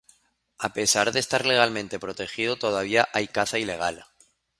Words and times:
A 0.57 0.73
pesar 0.73 1.11
de 1.11 1.19
estar 1.19 1.45
legalmente 1.45 1.99
protegido 1.99 2.55
todavía 2.55 3.07
hay 3.13 3.27
caza 3.27 3.59
ilegal. 3.59 4.07